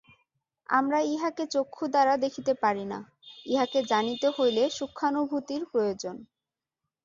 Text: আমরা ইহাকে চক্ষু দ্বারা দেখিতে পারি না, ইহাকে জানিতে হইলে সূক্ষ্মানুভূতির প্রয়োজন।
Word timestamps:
আমরা 0.69 0.99
ইহাকে 1.07 1.43
চক্ষু 1.47 1.83
দ্বারা 1.87 2.13
দেখিতে 2.17 2.53
পারি 2.63 2.85
না, 2.85 2.99
ইহাকে 3.45 3.79
জানিতে 3.91 4.27
হইলে 4.29 4.63
সূক্ষ্মানুভূতির 4.77 5.61
প্রয়োজন। 5.71 6.15